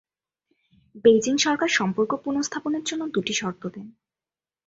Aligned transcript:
Beijing 1.05 1.35
সরকার 1.37 1.69
সম্পর্ক 1.69 2.11
পুনঃস্থাপনের 2.23 2.83
জন্য 2.83 3.03
দুটি 3.07 3.33
শর্ত 3.33 3.63
দেন। 3.75 3.87